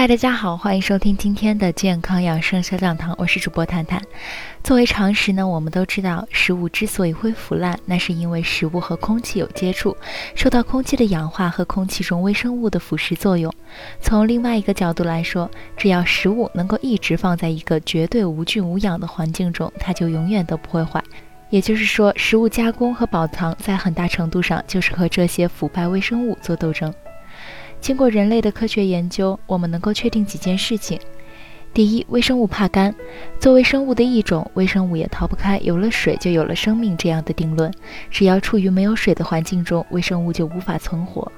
[0.00, 4.00] 嗨，大家好，欢迎收听今天的健康养生小讲堂，我是主播探探。
[4.64, 9.94] 作为常识呢，我们都知道，食物之所以会腐烂，那是因为食物和空气有接触，
[10.34, 13.52] 受到空气的氧化和空气中微生物的腐蚀作用。
[14.00, 21.04] 从另外一个角度来说，只要食物能够一直放在一个绝对无菌无氧的环境中，它就永远都不会坏。
[21.50, 26.90] 也就是说，食物加工和保藏在很大程度上就是和这些腐败微生物做斗争。
[27.80, 30.98] 经过人类的科学研究，我们能够确定几件事情：
[31.72, 32.94] 第一，微生物怕干，
[33.40, 37.72] 作为生物的一种，微生物也逃不开“有了水就有了生命”这样的定论。
[38.10, 41.30] 只要处于没有水的环境中，微生物就无法存活。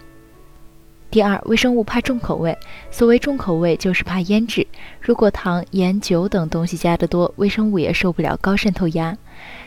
[1.13, 2.57] 第二，微生物怕重口味，
[2.91, 4.67] 所谓重口味就是怕腌制。
[4.99, 9.15] 如果糖、盐、酒等东西加得多，微生物也受不了高渗透压。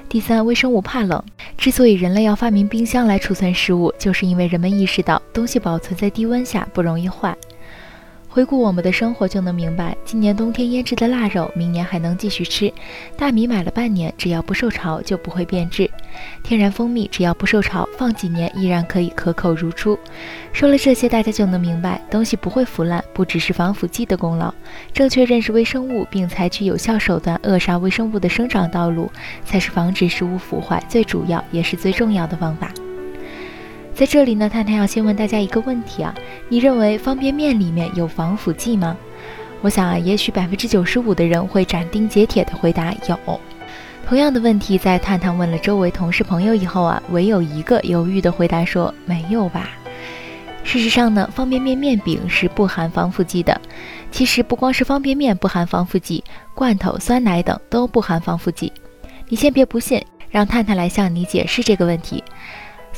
[0.09, 1.23] 第三，微生物怕冷。
[1.55, 7.37] 之所以人类要发明冰箱来储存食物，就是因为人们意识到东西保存在低温下不容易坏。
[8.35, 12.69] 回顾我们的生活就能明白，今年冬天腌制的腊肉，明年还能继续吃；
[13.17, 15.89] 大米买了半年，只要不受潮就不会变质；
[16.43, 19.97] 天然蜂蜜只要不受潮，放几年依然可以可口如初。
[20.51, 24.53] 说了这些，大家就能明白，东西不会腐烂，不只是防腐剂的功劳。
[24.91, 29.09] 正确认识微生物，并采取有效手段扼杀微生物的生长道路，
[29.45, 32.69] 才是防止食物腐坏最主要也是最重要的方法。
[33.95, 36.13] 在这里呢，探探要先问大家一个问题啊，
[36.49, 38.97] 你认为方便面里面有防腐剂吗？
[39.61, 43.39] 我想啊，也许百分之九十五的人会斩钉截铁地回答有。
[44.05, 49.69] 同样的问题，在探探问了周围同事朋友以后啊，唯有一个犹豫的回答说没有吧。
[50.65, 53.59] 事实上呢，方便面面饼是不含防腐剂的。
[54.11, 56.21] 其实不光是方便面不含防腐剂，
[56.53, 58.73] 罐头、酸奶等都不含防腐剂。
[59.29, 62.21] 你先别不信，让探探来向你解释这个问题。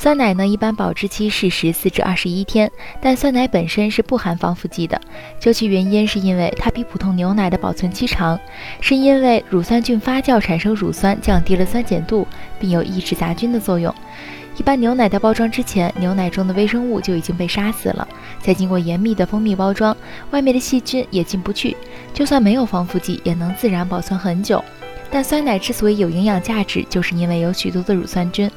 [0.00, 2.70] 酸奶呢，一般保质期是十四至二十一天，
[3.00, 4.98] 但酸奶本身是不含防腐剂的。
[5.40, 8.38] 究其原因，是因为它比普通牛奶的保存期长，
[8.80, 12.24] 是因为乳酸菌发酵产生乳酸，降低了酸碱度，
[12.60, 13.92] 并有抑制杂菌的作用。
[14.56, 18.06] 一般牛奶在包装之前，牛奶中的微生物就已经被杀死了，
[18.40, 19.96] 再经过严密的封闭包装，
[20.30, 21.76] 外面的细菌也进不去，
[22.14, 24.64] 就算没有防腐剂，也能自然保存很久。
[25.10, 28.50] 但酸奶之所以有营养价值，就是因为有许多的乳酸菌。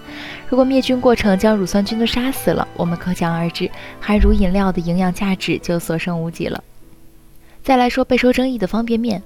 [0.50, 3.70] 如果灭菌过程将乳酸菌都杀死了，我们可想而知，
[4.00, 6.62] 含乳饮料的营养价值就所剩无几了。
[7.64, 9.24] 再来说备受争议的方便面，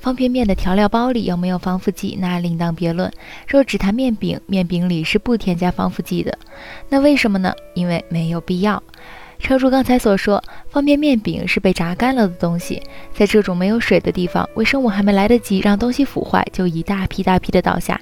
[0.00, 3.10] 方便面的调料包里有没有防腐剂，那另当别论。
[3.48, 6.36] 若只谈面饼，面饼里是不添加防腐剂的。
[6.88, 7.54] 那为什么呢？
[7.74, 8.82] 因为没有必要。
[9.40, 12.80] 诚如刚才所说，方便面饼是被炸干了的东西，
[13.12, 18.00] 在这种没有水的地方，微生物还没来得及让东西腐坏，就一大批大批的倒下。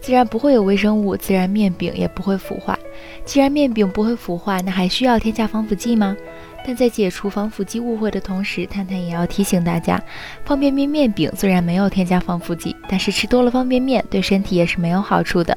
[0.00, 2.76] 既然不会有微生物，自然面饼也不会腐坏。
[3.24, 6.16] 既然面饼不会腐坏，那还需要添加防腐剂吗？
[6.64, 10.02] 但在解除防腐剂误会的同时，探探也要提醒大家，
[10.44, 15.56] 方便面面饼虽然没有添加防腐剂，但是吃多了方便面对身体也是没有好处的。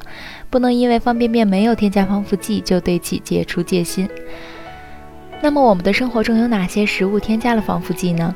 [0.49, 4.07] 不能因为方便面没有添加防腐剂就对其解除戒心。
[5.41, 8.33] 那么我们的生活中有哪些食物添加了防腐剂呢？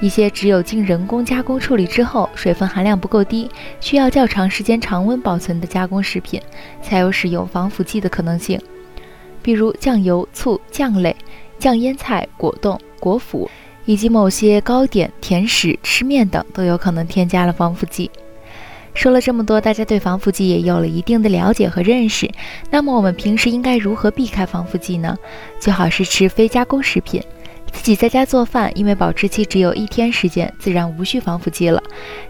[0.00, 6.40] 一些只有经人工加工处理之后，水分含量不够低，需要较长时间常温保存的加工食品，
[6.80, 8.60] 才有使用防腐剂的可能性。
[9.42, 11.16] 比如酱油、醋、酱类、
[11.58, 13.48] 酱腌菜、果冻、果脯，
[13.84, 18.08] 以及某些糕点、甜食、吃面等，都有可能添加了防腐剂。
[18.94, 22.30] 说了这么多，大家对防腐剂也有了一定的了解和认识。
[22.70, 25.16] 那么我们平时应该如何避开防腐剂呢？
[25.58, 27.22] 最好是吃非加工食品，
[27.72, 31.82] 自己在家做饭，因为保质期只有一天时间，自然无需防腐剂了。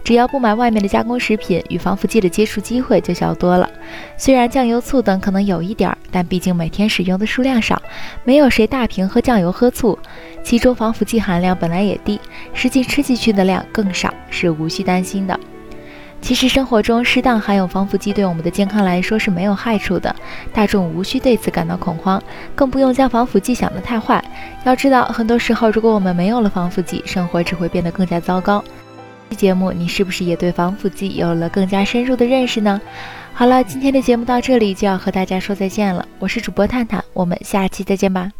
[0.05, 3.69] 只要不买外面的加工食品，与防腐剂的接触机会就小多了。
[4.17, 7.79] 虽然酱油、醋等可能有一点儿，但毕竟每天使用的数量少，
[8.23, 9.99] 没有谁大瓶喝酱油、喝醋，
[10.43, 12.19] 其中防腐剂含量本来也低，
[12.53, 15.37] 实际吃进去的量更少，是无需担心的。
[16.23, 20.15] 其实生活中适当含有防腐剂对我们的健康来说是没有害处的，
[20.53, 22.23] 大众无需对此感到恐慌，
[22.55, 24.23] 更不用将防腐剂想得太坏。
[24.63, 28.63] 要知道，很多时候如果我们没有了防腐剂，生活只会变得更加糟糕。
[29.31, 32.79] 期节目你是不是也对防腐剂有了更加深入的认识呢？
[33.33, 38.31] 好了，今天的节目到这里就要和大家说再见了，我是主播探探，我们下期再见吧。